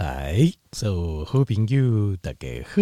[0.00, 2.80] 来，所有好朋友大家好，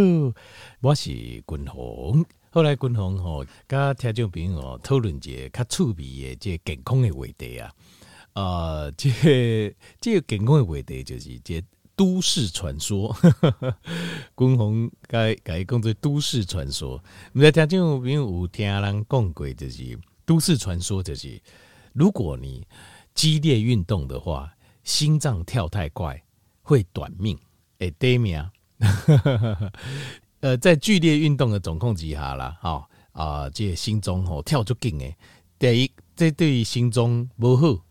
[0.81, 2.25] 我是君鸿。
[2.51, 7.75] 后来君鸿吼，跟听众朋友讨论一个较趣味的这个健康的话题啊。
[8.35, 11.61] 啊，这个、 这个健康的话题就是这
[11.97, 13.13] 都市传说。
[14.39, 17.03] 君鸿该该讲做都市传说。
[17.33, 21.43] 我们听众朋友有听人讲过，就是都市传说，就是
[21.93, 22.65] 如果你
[23.13, 24.55] 激烈运动的话，
[24.85, 26.23] 心脏跳太快。
[26.69, 27.39] 会短命，
[27.79, 28.51] 哎，短命。
[30.41, 35.17] 呃，在剧烈运动的总控之下啦，好、哦、啊，这个、心中哦跳就紧哎。
[35.59, 37.83] 第一，这对于心中不好，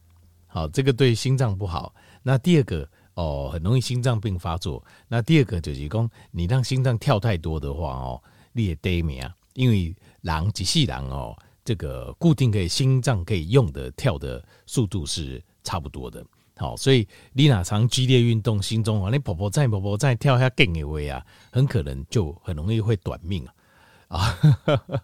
[0.46, 1.92] 好，这个对心脏不好。
[2.22, 4.84] 那第二个哦，很容易心脏病发作。
[5.08, 8.22] 那第二个就是讲，你让心脏跳太多的话哦，
[8.54, 9.28] 你也短命。
[9.56, 16.24] 因为人机器人哦，这个固定可以心脏可以用的跳的速度是差不多的。
[16.58, 23.46] 好，所以你哪常激烈运动，心中啊，你婆婆再婆婆再跳下更的位啊，很可能就很容易会短命
[24.08, 24.18] 啊！
[24.18, 24.40] 啊，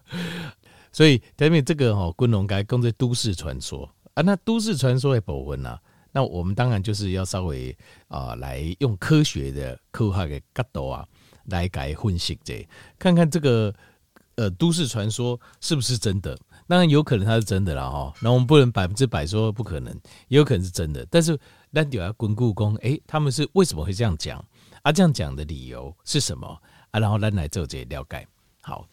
[0.90, 5.78] 所以前面这个哈，君鸿该讲做都市传说啊，那都市传说的部分呢，
[6.10, 7.76] 那我们当然就是要稍微
[8.08, 11.06] 啊，来用科学的、科学的角度啊，
[11.44, 12.66] 来改分析这，
[12.98, 13.72] 看看这个
[14.34, 16.36] 呃都市传说是不是真的。
[16.66, 19.92] 当然有可能它是真的了哈，那我们不能百分之百说不可能，
[20.28, 21.06] 也有可能是真的。
[21.10, 21.38] 但是
[21.70, 24.42] 那就要滚故宫，哎，他们是为什么会这样讲？
[24.82, 26.46] 啊，这样讲的理由是什么？
[26.90, 28.26] 啊，然后咱来做这些了解。
[28.62, 28.88] 好，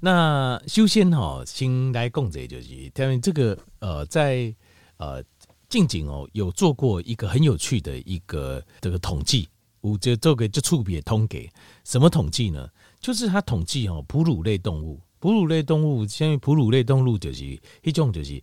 [0.00, 4.54] 那修仙哈，先来讲这就是，因为这个呃，在
[4.96, 5.22] 呃
[5.68, 9.48] 近景哦，有做过一个很有趣的一个这个统计，
[9.82, 11.50] 我就做个就特别通给
[11.84, 12.68] 什么统计呢？
[13.00, 14.98] 就是他统计哦，哺乳类动物。
[15.24, 18.42] 哺乳类动物，像哺乳类动物就是一种，就是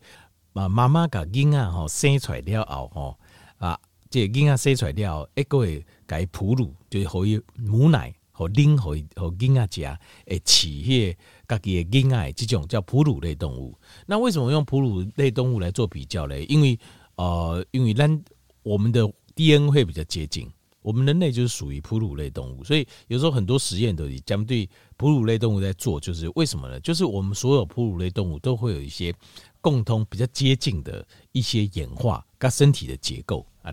[0.54, 3.20] 啊，妈妈甲婴儿吼生出来了后吼
[3.60, 3.80] 啊，
[4.10, 9.84] 这婴儿生出来了后，一个会给哺乳，就是可以母奶和奶和和婴儿吃，
[10.26, 11.16] 诶，起些
[11.48, 13.78] 家己的婴儿，这种叫哺乳类动物。
[14.08, 16.46] 那为什么用哺乳类动物来做比较嘞？
[16.46, 16.80] 因为
[17.16, 18.24] 呃，因为咱
[18.64, 20.50] 我们的 DNA 会比较接近。
[20.82, 26.80] 我们人类就是属于哺乳类动物，所以有时候很多实验都将对哺乳类动物在做，就是为什么呢？
[26.80, 29.14] 就是我们所有哺乳类动物都会有一些
[29.62, 33.72] 共通、比较接近的一些演化跟身体的结构啊。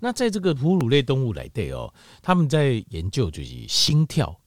[0.00, 4.38] 那在这个哺乳类动物来对哦，他们在研究就是心跳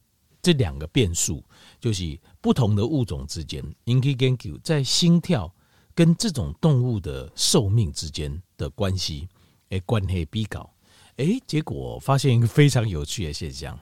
[0.42, 1.44] 这两个变数，
[1.80, 5.52] 就是不同的物种之间，引起研究在心跳
[5.96, 9.28] 跟这种动物的寿命之间的关系，
[9.70, 10.70] 诶，关系比较。
[11.18, 13.80] 哎，结果发现一个非常有趣的现象，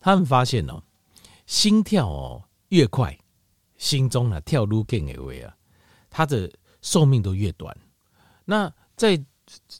[0.00, 0.80] 他们发现哦，
[1.44, 3.18] 心跳哦越快，
[3.76, 5.52] 心中啊跳愈紧的位啊，
[6.08, 6.48] 它的
[6.80, 7.76] 寿命都越短。
[8.44, 9.20] 那在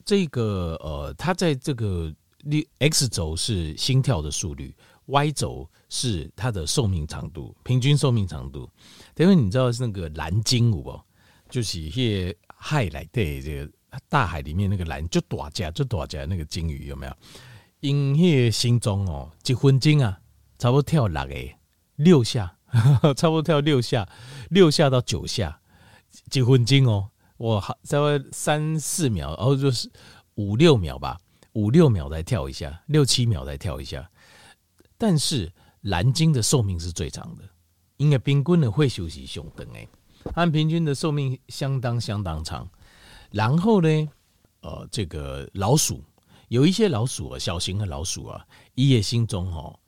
[0.05, 2.13] 这个呃，它在这个
[2.81, 4.75] X 轴是心跳的速率
[5.07, 8.69] ，Y 轴是它的寿命长度，平均寿命长度。
[9.17, 11.05] 因为你知道是那个蓝鲸舞哦，
[11.49, 13.73] 就是一些海来的这个。
[14.09, 17.13] 大海里面那个蓝就大只就大只那个鲸鱼有没有？
[17.81, 20.21] 因迄个心中哦，一分钟啊，
[20.59, 21.35] 差不多跳六个
[21.97, 22.57] 六下，
[23.17, 24.09] 差不多跳六下，
[24.51, 25.61] 六下到九下，
[26.33, 29.89] 一分钟哦，我好稍微三四秒，然后就是
[30.35, 31.19] 五六秒吧，
[31.53, 34.11] 五六秒再跳一下，六七秒再跳一下。
[34.97, 37.45] 但是蓝鲸的寿命是最长的，
[37.97, 39.89] 因为冰棍的会休息上长诶，
[40.35, 42.69] 按平均的寿命相当相当长。
[43.31, 43.89] 然后呢，
[44.61, 46.03] 呃，这个老鼠
[46.49, 49.79] 有一些老鼠啊，小型的老鼠啊，一夜心中哦，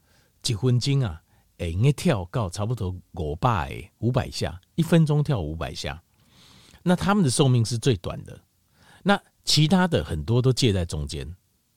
[0.43, 1.23] 几分钟啊，
[1.59, 6.03] 哎，应该跳高差不多五百五百下，一分钟跳五百下，
[6.83, 8.39] 那他们的寿命是最短的。
[9.03, 11.35] 那其他的很多都介在中间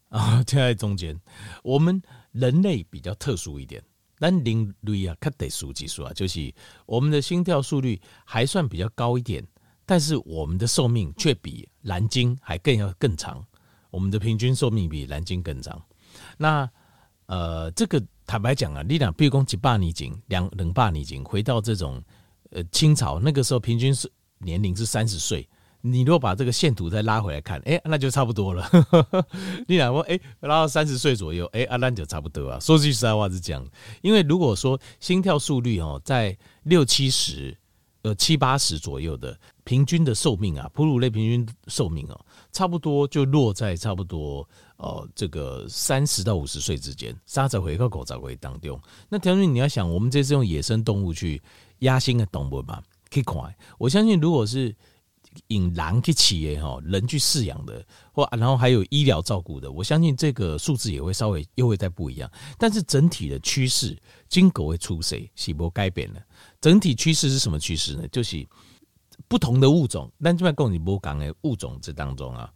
[0.10, 1.18] 啊， 介在中间。
[1.64, 2.02] 我们
[2.34, 3.82] 人类比较特殊一点，
[4.20, 6.54] 但人类啊，看得数几数啊，就是
[6.86, 9.48] 我们的心跳速率还算比较高一点。
[9.86, 13.46] 但是我们的寿命却比蓝鲸还更要更长，
[13.92, 15.82] 我们的平均寿命比蓝鲸更长。
[16.38, 16.70] 那
[17.26, 22.02] 呃，这个坦白讲啊，你俩比如讲几百年前，两两百年前，回到这种
[22.52, 25.48] 呃清朝那个时候，平均是年龄是三十岁。
[25.82, 28.70] 你如果把这个线图再拉回来看，哎、那就差不多了。
[29.68, 32.60] 你俩说，哎、拉到三十岁左右，哎、欸，阿兰就差不多啊。
[32.60, 33.68] 说句实在话是这样，
[34.02, 37.58] 因为如果说心跳速率哦，在六七十。
[38.04, 48.78] 呃，七八十左右的平均的寿命啊，哺乳类平均寿命哦，差不多就落在差不多呃这个三十到五十岁之间，三十岁到五十回当中。
[49.08, 51.42] 那条件你要想，我们这次用野生动物去
[51.80, 53.56] 压心的动物嘛，可以快。
[53.78, 54.76] 我相信，如果是
[55.48, 62.32] 引狼去企业哈，人去饲养的，或然后还有医疗照顾的，我相信这个数字也会稍微又会再不一样。
[62.58, 63.98] 但是整体的趋势，
[64.30, 66.22] 金狗会出谁，是不改变了。
[66.62, 68.08] 整体趋势是什么趋势呢？
[68.10, 68.48] 就是
[69.28, 72.52] 不同的物种，但这边跟你不讲的物种这当中啊，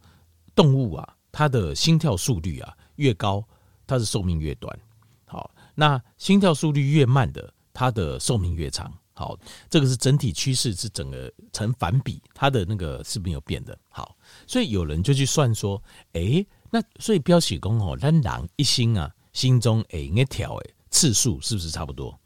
[0.54, 3.44] 动物啊，它的心跳速率啊越高，
[3.86, 4.78] 它的寿命越短。
[5.24, 8.92] 好，那心跳速率越慢的，它的寿命越长。
[9.18, 9.36] 好，
[9.68, 13.76] 这个是整体趋势，是整个成反比，它的那个是没有变的。
[13.88, 14.16] 好，
[14.46, 15.82] 所以有人就去算说，
[16.12, 22.16] 哎，那所以标喜公哦，咱人一心啊，心中哎应该跳哎次数是不是差不多？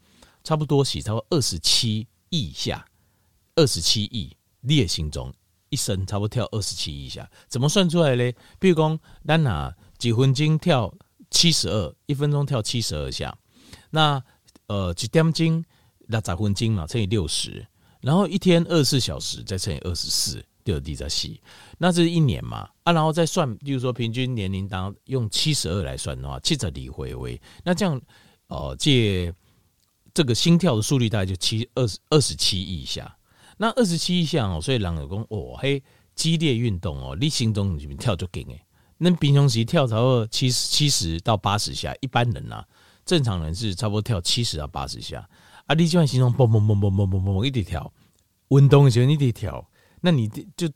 [0.45, 2.87] 差不多是差不多二十七亿下，
[3.57, 5.33] 二十七亿列心中
[5.71, 8.37] 一生差不多跳二十七亿下，怎么算出来嘞？
[8.59, 10.93] 比如讲，咱拿几分钟跳
[11.31, 13.35] 七十二，一分钟跳七十二下，
[13.89, 14.23] 那
[14.67, 15.65] 呃几点钟？
[16.13, 17.67] 那十分钟嘛，乘以六十，
[18.03, 21.41] 然后一天二十四小时再乘以二十四，第二地再细，
[21.79, 22.69] 那这是一年嘛。
[22.85, 28.01] 啊，然后再算，比如说平均年龄当用七十二来算的话，七十里回为，那这样
[28.49, 29.33] 哦，借
[30.13, 33.17] 这个心跳的速率大概就七二十二十七亿下，
[33.57, 35.83] 那二十七亿下哦，所以人有讲哦嘿，
[36.15, 38.61] 激烈运动哦，你心中里面跳就紧诶，
[38.99, 42.65] 那平常时跳差不多七十七十到八十下，一般人呐，
[43.07, 45.29] 正常人是差不多跳七十到八十下。
[45.67, 47.93] 啊，你就按心中蹦蹦蹦蹦蹦蹦蹦一直跳，
[48.49, 49.67] 运动的时候你得跳，
[50.01, 50.69] 那你就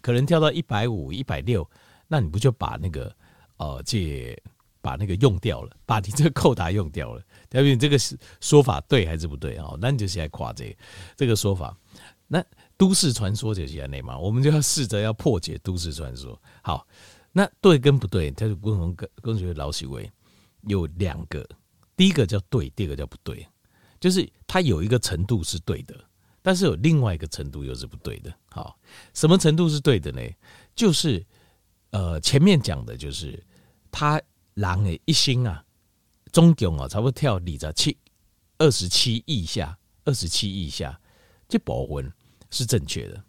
[0.00, 1.68] 可能跳到一百五、一百六，
[2.08, 3.14] 那你不就把那个
[3.56, 4.40] 呃，这
[4.80, 7.20] 把那个用掉了，把你这个扣打用掉了？
[7.48, 7.98] 代表你这个
[8.40, 9.74] 说法对还是不对啊？
[9.80, 10.76] 那你就是来夸这个、
[11.16, 11.76] 这个说法。
[12.28, 12.44] 那
[12.76, 16.40] 都市传说就是这样嘛，我们就要试着要破解都市传说。
[16.62, 16.86] 好，
[17.32, 20.10] 那对跟不对，它就共同跟跟学老许为
[20.62, 21.44] 有两个，
[21.96, 23.46] 第一个叫对，第二个叫不对。
[24.00, 25.94] 就是它有一个程度是对的，
[26.42, 28.32] 但是有另外一个程度又是不对的。
[28.50, 28.78] 好，
[29.14, 30.20] 什么程度是对的呢？
[30.74, 31.24] 就是
[31.90, 33.42] 呃，前面讲的就是
[33.90, 34.20] 他
[34.54, 35.64] 狼的一心啊，
[36.32, 37.96] 总共啊，差不多跳二十七
[38.58, 41.00] 二十七亿下，二十七亿下，
[41.48, 42.12] 这部分
[42.50, 43.22] 是正确的。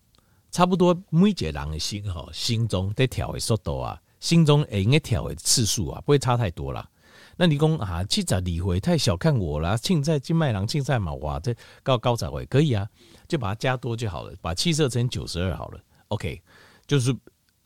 [0.51, 6.89] 差不多每一个人的心哈，心中在跳的速度啊，心中应该跳的次数啊，不会差太多了。
[7.37, 12.87] 那你讲啊，七十二回太小看我了，庆在金麦郎庆在嘛，哇，这高高仔回可以啊，
[13.27, 16.41] 就把它加多就好了，把七设成九十二好了，OK，
[16.87, 17.15] 就是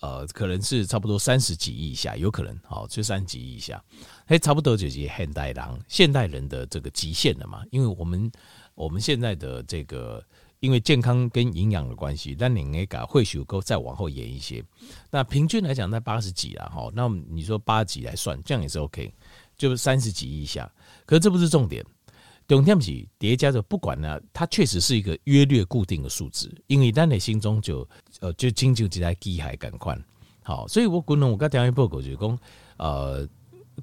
[0.01, 3.81] 呃，可能是差不多三十几亿以下，有可能好，就三十几亿以下，
[4.25, 8.29] 哎，差不多就是现代人现代人的这个极限了嘛，因为我们
[8.75, 10.21] 我们现在的这个
[10.59, 14.63] 因为健康跟营养的关系，但你应该会许够再往后延一些，
[15.09, 19.13] 那平均来讲在八十几了哈，那你说八十几来算，这样也是 OK。
[19.62, 20.68] 就是三十几亿下，
[21.06, 21.86] 可这不是重点。
[22.48, 27.88] 重点是叠加着，不管呢，它确实是一个约略固定的数字，因为在你心中就
[28.22, 30.04] 呃就经就几台机海感宽。
[30.42, 32.40] 好，所以我可能我刚调研报告就讲，
[32.78, 33.30] 呃，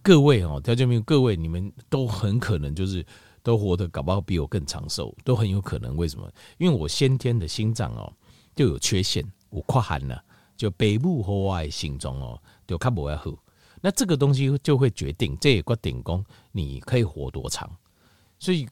[0.02, 3.06] 各位哦，调节民各位，你们都很可能就是
[3.44, 5.96] 都活得搞不好比我更长寿，都很有可能。
[5.96, 6.28] 为什么？
[6.58, 8.12] 因为我先天的心脏哦
[8.56, 10.20] 就有缺陷，我跨寒了，
[10.56, 13.32] 就北部和外心脏哦就看不要好。
[13.80, 17.70] 那这个东西就会决定，这个顶功你可以活多长，
[18.38, 18.68] 所以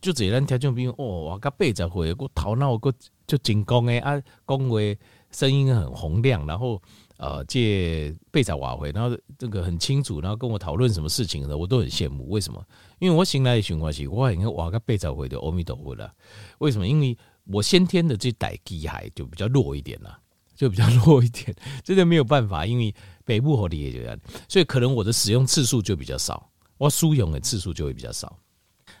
[0.00, 2.92] 就这样条件，比如哦，我个背着回，我头脑个
[3.26, 4.78] 就进攻诶啊，讲话
[5.30, 6.80] 声音很洪亮，然后
[7.16, 12.28] 呃，借背着瓦回，然后这个很清楚，然后跟我讨论什么事情的时候，我都很羡慕。
[12.30, 12.64] 为什么？
[12.98, 16.12] 因为我醒来的情况是，我应该瓦个背着回的阿弥陀佛了。
[16.58, 16.86] 为什么？
[16.86, 20.18] 因为我先天的这带机还就比较弱一点了，
[20.54, 22.94] 就比较弱一点，这个没有办法，因为。
[23.24, 28.38] 北部火力也就这样，所以可能我的使用次数就比较少，我输用的次数就会比较少。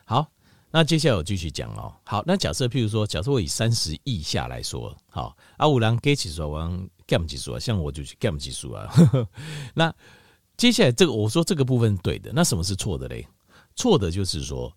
[0.06, 0.26] 好，
[0.70, 1.92] 那接下来我继续讲哦。
[2.04, 6.60] 好，那假设譬如说，假设我以三十亿下来说，好，啊，五郎给技术，我
[7.06, 8.90] gam 技术啊，像我就去 gam 技术啊。
[9.74, 9.94] 那
[10.56, 13.26] 接下来这个，我说这个部分对的，那什么是错的嘞？
[13.76, 14.74] 错的就是说，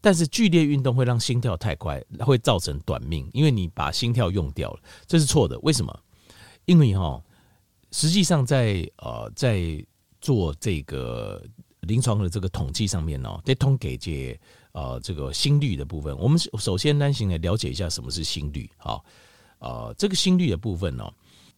[0.00, 5.58] 但是剧烈运动会让心跳太快，会造成短命，因为你把心跳用掉了，这是错的。
[5.60, 5.96] 为什么？
[6.64, 7.22] 因为哈。
[7.92, 9.84] 实际上在，呃，在
[10.20, 11.42] 做这个
[11.80, 14.38] 临床的这个统计上面呢，在通给这
[14.72, 19.00] 呃这个心率的部分，我们首先单行来了解一下什么是心率啊？
[19.58, 21.10] 呃，这个心率的部分呢，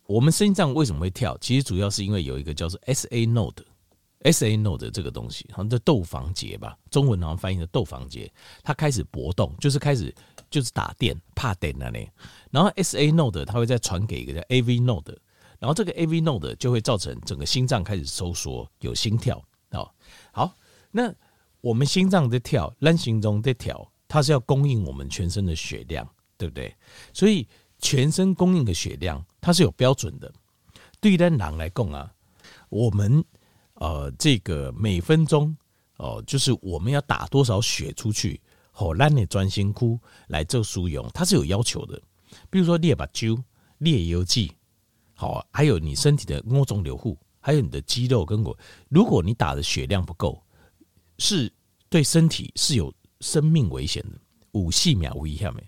[0.06, 1.36] 我们心脏为什么会跳？
[1.38, 10.14] 其实主要是因为有一个叫做 SA node，SA node 这个东西，好像叫窦房结吧，中文好像翻译的窦房结，它开始搏动，就是开始
[10.50, 12.08] 就是打电，怕电那里。
[12.50, 15.16] 然后 SA node 它会再传给一个叫 AV node。
[15.62, 19.40] 然后这个 AV node 就会造成整个心脏开始收缩，有心跳。
[19.70, 19.94] 好，
[20.32, 20.56] 好，
[20.90, 21.14] 那
[21.60, 26.04] 我们心脏在跳，人心中在跳，它是要供应我们全身的血量，
[26.36, 26.74] 对不对？
[27.12, 27.46] 所以
[27.78, 30.32] 全身供应的血量，它是有标准的。
[31.00, 32.12] 对于人来讲啊，
[32.68, 33.24] 我们
[33.74, 35.56] 呃这个每分钟
[35.98, 38.40] 哦、就是我们要打多少血出去，
[38.72, 42.02] 好让你专心哭来做输用，它是有要求的。
[42.50, 43.40] 比如说列把灸、
[43.78, 44.50] 列油剂，
[45.22, 50.42] 好，还有你身体的欧肿瘤户，还有你的肌肉跟我，如果你打的血量不够，
[51.16, 51.48] 是
[51.88, 54.18] 对身体是有生命危险的。
[54.50, 55.62] 五细秒五一下没？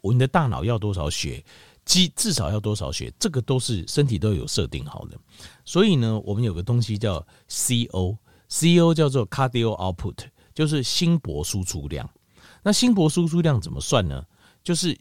[0.00, 1.44] 我们的大脑要多少血，
[1.84, 5.18] 肌至少要多少血，这个都是身体都有设定好的。
[5.64, 10.18] 所以呢，我们有个东西叫 CO，CO 叫做 Cardio Output，
[10.54, 12.08] 就是心搏输出量。
[12.62, 14.24] 那心搏输出量怎么算呢？
[14.62, 14.96] 就是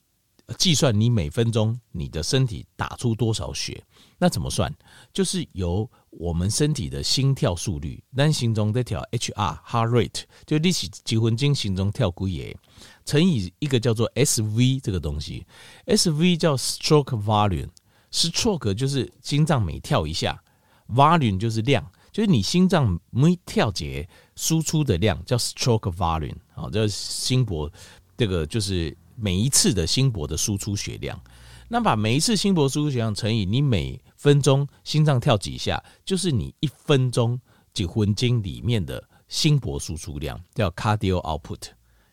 [0.57, 3.83] 计算你每分钟你的身体打出多少血。
[4.17, 4.73] 那怎么算？
[5.13, 12.57] 就是由我们身体的心跳速率，单心中这条 HR heart rate，就你是几分钟心中跳几耶。
[13.05, 15.45] 乘以一个叫做 SV 这个东西
[15.85, 20.43] ，SV 叫 stroke volume，stroke 就是心脏每跳一下
[20.89, 27.71] ，volume 就是量，就是你心脏每跳节输出的量叫 stroke volume，好，叫心搏，
[28.17, 31.19] 这个就是每一次的心搏的输出血量。
[31.67, 37.39] 那把每一次心搏输出血量乘以你每分钟心脏跳几下，就是你一分钟
[37.73, 41.61] 几分钟里面的心搏输出量，叫 cardio output，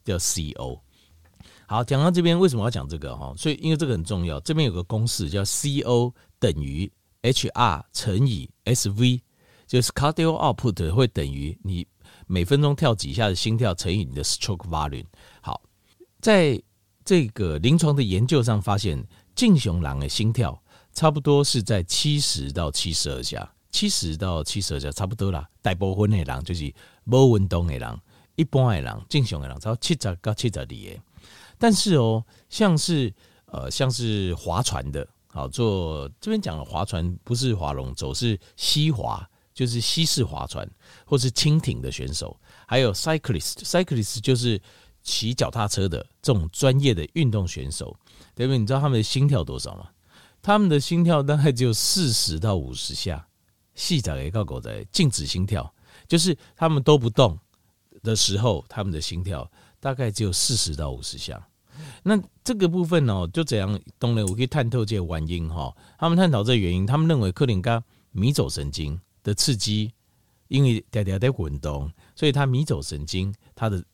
[0.04, 0.80] 叫 CO。
[1.66, 3.34] 好，讲到这边，为什么要讲这个哈？
[3.36, 9.22] 所以因为这个很重要，这边有个公式叫 CO 等于 HR 乘以 SV，
[9.66, 11.86] 就是 cardio output 会等于你
[12.26, 15.06] 每分钟跳几下的心跳乘以你的 stroke volume。
[15.40, 15.62] 好，
[16.20, 16.62] 在
[17.06, 19.02] 这个临床的研究上发现，
[19.36, 20.60] 正常人的心跳
[20.92, 25.48] 差不多是在七十到七十二下，七十到七十二下差不多啦。
[25.62, 28.00] 大部分的人就是无运动的人，
[28.34, 31.00] 一般的人正常的人超七十到七十二的。
[31.56, 33.14] 但是哦，像是
[33.46, 40.68] 呃，像是划船的，好做这边讲的划船不是划龙舟，是西划，就是西式划船，
[41.04, 42.36] 或是轻艇的选手，
[42.66, 44.60] 还有 cyclist，cyclist 就是
[45.06, 47.96] 骑脚踏车的这种专业的运动选手，
[48.34, 48.58] 对不对？
[48.58, 49.88] 你知道他们的心跳多少吗？
[50.42, 53.26] 他们的心跳大概只有四十到五十下，
[53.74, 55.72] 细仔一个狗仔静止心跳，
[56.08, 57.38] 就是他们都不动
[58.02, 59.50] 的时候，他们的心跳。
[59.78, 61.46] 大概只有四十到五十下，
[62.02, 63.78] 那这个部分呢，就怎样？
[63.98, 65.72] 当然我可以探透这个原因哈。
[65.96, 69.92] 他们探讨这个原因，他们认为克林加迷走神经的刺激，
[70.48, 73.84] 因为大家在运动，所以它迷走神经它的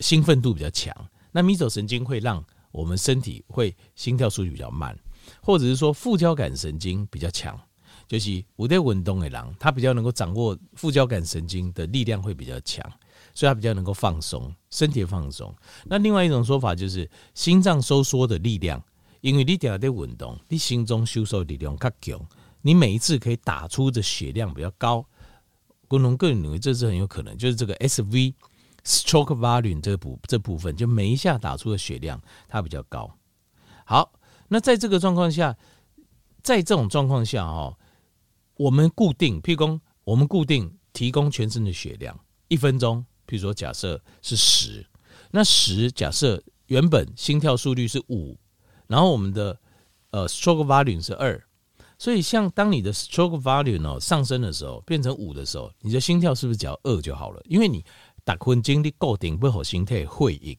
[0.00, 0.94] 兴奋度比较强。
[1.32, 4.98] 那迷走神经会让我们身体会心跳速率比较慢，
[5.42, 7.58] 或者是说副交感神经比较强，
[8.08, 12.84] 就是我在运动的人，他比较能够掌握副交感神经的力量会比较强。
[13.32, 15.54] 所以它比较能够放松，身体放松。
[15.84, 18.82] 那另外一种说法就是心脏收缩的力量，
[19.20, 22.20] 因为你点在运动，你心中收缩力量较强，
[22.60, 25.06] 你每一次可以打出的血量比较高。
[25.86, 28.34] 工农个人认为这是很有可能，就是这个 SV
[28.84, 33.10] stroke volume 这部这部分，就每一下打出的血量它比较高。
[33.84, 34.12] 好，
[34.48, 35.56] 那在这个状况下，
[36.42, 37.76] 在这种状况下哦，
[38.56, 42.18] 我们固定，譬如说我们固定提供全身的血量，
[42.48, 43.04] 一分钟。
[43.26, 44.84] 譬如说，假设是十，
[45.30, 48.36] 那十假设原本心跳速率是五，
[48.88, 49.56] 然后我们的
[50.10, 51.40] 呃 stroke volume 是二，
[51.96, 57.40] 所以像当你的 stroke volume 哦上升的时候，变成五的时候，你的心跳是不是只要二就好了？
[57.44, 57.84] 因为你
[58.30, 60.56] 打昏精力够顶，不好心态会赢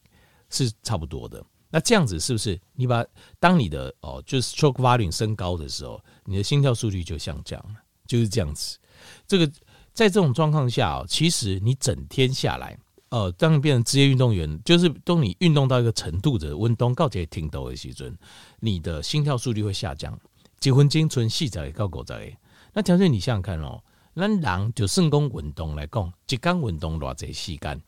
[0.50, 1.42] 是差不多的。
[1.70, 3.04] 那这样子是不是你把
[3.40, 7.76] 当你的哦就是 stroke volume 升高的时候，你的心跳速率就下降了，
[8.06, 8.78] 就是这样子，
[9.26, 9.50] 这个。
[9.94, 12.74] 在这种状况下，其实你整天下来，
[13.10, 18.16] 呃，当你变成职业运动员，就是当你运动到一个程度的运动告诫停抖的时阵，
[18.58, 20.18] 你的心跳速率会下降，
[20.58, 22.38] 结婚精存细仔告狗仔。
[22.72, 27.80] 那条件你想想看哦，那人就肾功运动来讲，一天运动偌济时间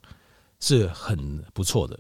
[0.61, 1.99] 是很不错的。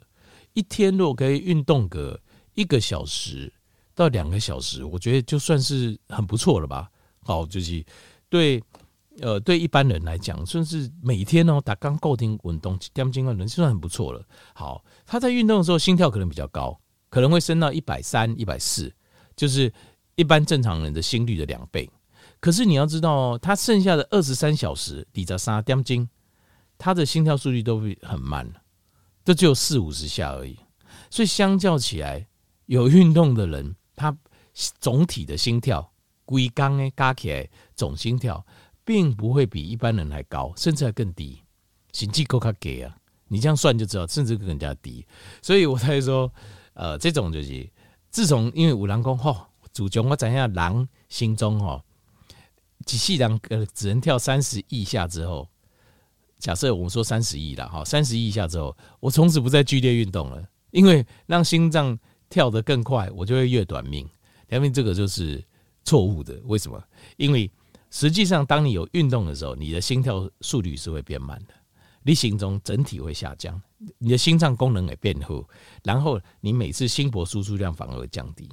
[0.52, 2.20] 一天如果可以运动个
[2.54, 3.52] 一个小时
[3.94, 6.90] 到两个小时，我觉得就算是很不错了吧。
[7.20, 7.84] 好，就是
[8.28, 8.62] 对。
[9.20, 14.20] 呃，对一般人来讲，算是每天哦打刚固定运动，点钟人就算很不错了。
[14.56, 16.76] 好，他在运动的时候心跳可能比较高，
[17.10, 18.92] 可能会升到一百三、一百四，
[19.36, 19.72] 就是
[20.16, 21.88] 一般正常人的心率的两倍。
[22.44, 26.06] 可是你要知道哦，他剩下的二十三小时，你在三点钟，
[26.76, 28.46] 他的心跳速率都会很慢，
[29.24, 30.58] 都只有四五十下而已。
[31.08, 32.26] 所以相较起来，
[32.66, 34.14] 有运动的人，他
[34.78, 35.90] 总体的心跳，
[36.26, 38.44] 规工诶加起来总心跳。
[38.84, 41.42] 并不会比一般人还高，甚至还更低。
[41.92, 42.94] 心肌够卡给啊，
[43.28, 45.06] 你这样算就知道，甚至更加低。
[45.40, 46.30] 所以我才说，
[46.74, 47.66] 呃，这种就是
[48.10, 51.82] 自从因为五郎公吼，主角我讲一下狼心中哦，
[52.84, 55.48] 几细狼呃只能跳三十亿下之后，
[56.38, 61.98] 假设我们说三十亿了哈，三十亿下之后，我从此不再剧烈运动了，因为让心脏
[62.28, 64.08] 跳得更快，我就会越短命。
[64.50, 65.42] 因为这个就是
[65.82, 66.80] 错误的，为什么？
[67.16, 67.50] 因为
[67.90, 71.54] 实际上当你有运动的时候，你的心跳速率是会变慢的，
[72.04, 73.60] 你心中整体会下降，
[73.98, 75.42] 你的心脏功能也变好，
[75.82, 78.48] 然后你每次心搏输出量反而降低。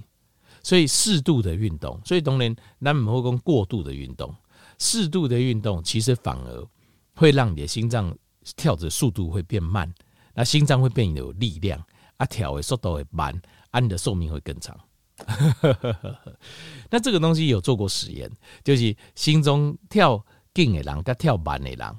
[0.63, 4.35] 所以适度的运动，所以当然咱不会讲过度的运动，
[4.77, 6.67] 适度的运动其实反而
[7.15, 8.15] 会让你的心脏
[8.55, 9.91] 跳的速度会变慢，
[10.33, 11.83] 那心脏会变有力量，
[12.17, 13.39] 啊跳的速度会慢，
[13.71, 14.79] 啊你的寿命会更长。
[16.89, 18.31] 那这个东西有做过实验，
[18.63, 21.95] 就是心中跳紧的人跟跳慢的人，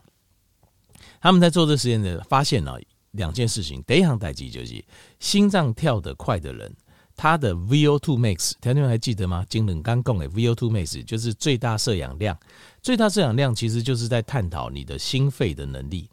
[1.20, 2.80] 他们在做这实验的发现了
[3.12, 4.84] 两件事情，第一项代际就是
[5.20, 6.74] 心脏跳得快的人。
[7.22, 9.46] 它的 VO2 max，条件还记得吗？
[9.48, 12.36] 精冷刚讲的 VO2 max 就是最大摄氧量。
[12.82, 16.10] 最大摄氧量其实就是在探讨你的心肺的能力，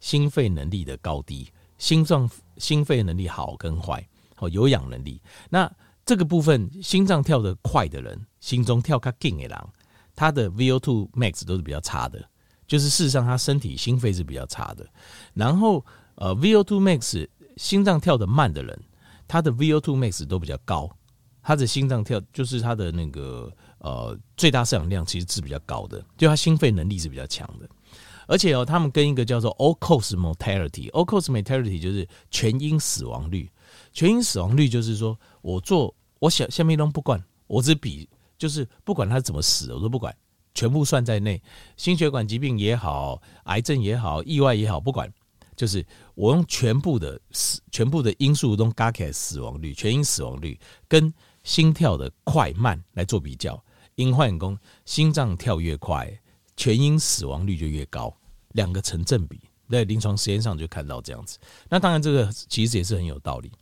[0.00, 5.18] 心肺能力的高低，心脏心肺能力好跟坏，哦，有氧能力。
[5.48, 5.72] 那
[6.04, 9.58] 这个部分，心脏跳得快的人，心中跳卡紧的人，
[10.14, 12.22] 他的 VO2 max 都是比较差的，
[12.66, 14.86] 就是事实上他身体心肺是比较差的。
[15.32, 15.82] 然后
[16.16, 17.26] 呃，VO2 max
[17.56, 18.78] 心脏跳得慢的人。
[19.30, 20.90] 他的 VO2 max 都比较高，
[21.40, 27.68] 他的心脏跳就是他的那个呃最大摄氧量其实是比较高的，就他心肺能力是比较强的。
[28.26, 33.48] 而且哦，他们跟一个叫做 all cause mortality，all cause mortality 就是全因死亡率。
[33.92, 40.12] 全因死亡率就是说我做我想下面都不管，我只比就是不管他怎么死，我都不管，
[40.54, 41.40] 全部算在内。
[41.76, 45.08] 心血管疾病也好，癌症也好，意外也好，不管。
[45.60, 51.12] 就是我用全部的死全部的因素都加起来死亡率，全因死亡率跟
[51.44, 53.62] 心跳的快慢来做比较，
[53.94, 56.10] 因换工心脏跳越快，
[56.56, 58.10] 全因死亡率就越高，
[58.52, 59.38] 两个成正比，
[59.68, 61.36] 在临床实验上就看到这样子。
[61.68, 63.52] 那当然这个其实也是很有道理，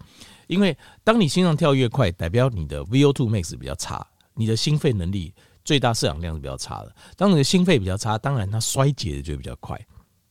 [0.47, 5.35] 因为当你心脏跳越快，代表你的 VO2 max 比较差，你的心肺能力
[5.65, 6.95] 最大摄氧量是比较差的。
[7.17, 9.77] 当你的心肺比较差，当然它衰竭的就比较快。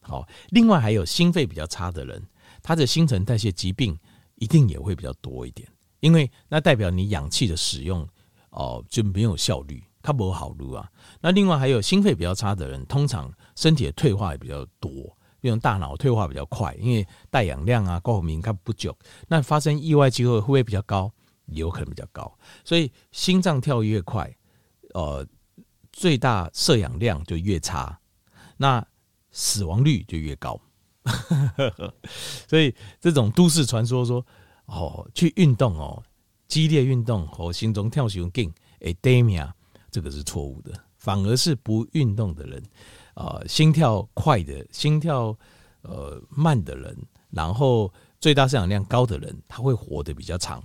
[0.08, 2.26] 好，另外还有心肺比较差的人，
[2.64, 3.98] 他的新陈代谢疾病
[4.36, 5.68] 一定也会比较多一点，
[6.00, 8.08] 因为那代表你氧气的使用
[8.52, 10.90] 哦就没有效率，它不好录啊。
[11.20, 14.90] 那另外还有心肺比较差的人，通常身体的退化也比较多，
[15.42, 21.12] 因为大脑退化比较快，因为带氧量啊、高敏感不久，那发生意外机会会不会比较高？
[21.48, 22.38] 有可能比较高。
[22.64, 24.34] 所以心脏跳越快，
[24.94, 25.26] 呃，
[25.92, 28.00] 最大摄氧量就越差。
[28.58, 28.86] 那
[29.38, 30.60] 死亡率就越高，
[32.50, 34.26] 所以这种都市传说说
[34.66, 36.02] 哦，去运动哦，
[36.48, 39.52] 激烈运动和心中跳熊劲诶，Damia，
[39.92, 42.64] 这个是错误的，反而是不运动的人，
[43.14, 45.38] 啊，心跳快的，心跳
[45.84, 46.98] 呃慢的人，
[47.30, 50.64] 然后最大摄氧量高的人，他会活得比较长。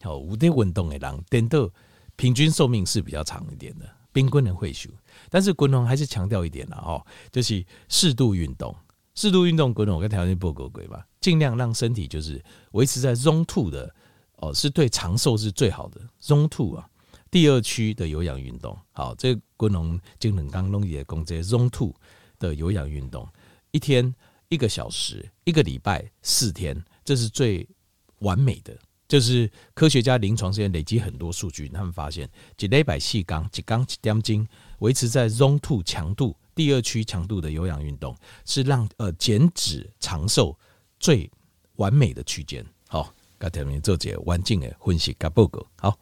[0.00, 1.68] 好，无得运动的人，等到
[2.14, 4.01] 平均寿命是比较长一点的。
[4.12, 4.90] 冰棍人会修，
[5.30, 8.76] 但是滚龙还是强调一点了哦，就是适度运动，
[9.14, 13.94] 适度运动滚龙我跟条件不够贵吧，尽量让身体就是维持在 Zone Two 的
[14.36, 16.88] 哦，是对长寿是最好的 Zone Two 啊。
[17.30, 21.94] 第二区的有氧运动，好，这滚龙精能刚弄也讲这 Zone Two
[22.38, 23.26] 的有氧运动，
[23.70, 24.14] 一天
[24.50, 27.66] 一个小时，一个礼拜四天，这是最
[28.18, 28.76] 完美的。
[29.12, 32.26] 就是科学家临床实验累积很多数据，他们发现，
[32.58, 34.48] 一礼拜四天，一天一点钟，
[34.78, 40.58] 维持在 Zone Two 强度第二区强度的有氧运动，是让呃减脂长寿
[40.98, 41.30] 最
[41.76, 42.64] 完美的区间。
[42.88, 45.98] 好，刚才我们做这个环境的分析跟报告，好。